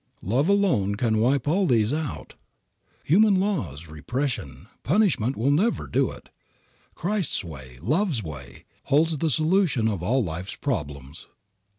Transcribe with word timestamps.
Love 0.23 0.49
alone 0.49 0.95
can 0.95 1.19
wipe 1.19 1.47
all 1.47 1.67
these 1.67 1.93
out. 1.93 2.33
Human 3.03 3.35
laws, 3.39 3.85
repression, 3.87 4.65
punishment 4.81 5.35
will 5.37 5.51
never 5.51 5.85
do 5.85 6.09
it. 6.09 6.31
Christ's 6.95 7.43
way, 7.43 7.77
Love's 7.83 8.23
way, 8.23 8.65
holds 8.85 9.19
the 9.19 9.29
solution 9.29 9.87
of 9.87 10.01
all 10.01 10.23
life's 10.23 10.55
problems. 10.55 11.27